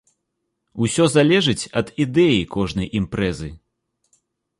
[0.85, 3.51] Усё залежыць ад ідэі кожнай імпрэзы.